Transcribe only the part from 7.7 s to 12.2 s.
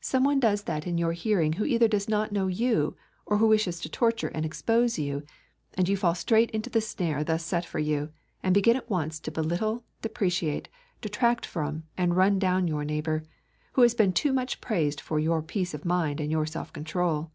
you, and begin at once to belittle, depreciate, detract from, and